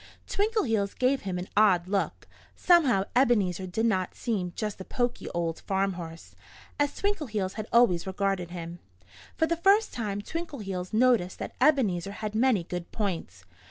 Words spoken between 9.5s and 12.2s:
first time Twinkleheels noticed that Ebenezer